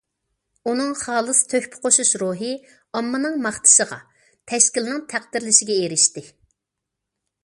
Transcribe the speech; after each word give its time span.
ئۇنىڭ 0.69 0.93
خالىس 1.01 1.41
تۆھپە 1.51 1.81
قوشۇش 1.83 2.13
روھى 2.23 2.49
ئاممىنىڭ 2.99 3.37
ماختىشىغا، 3.45 4.01
تەشكىلنىڭ 4.53 5.05
تەقدىرلىشىگە 5.13 5.77
ئېرىشتى. 5.83 6.25